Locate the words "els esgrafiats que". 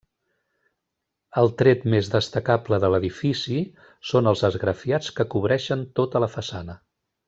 4.35-5.31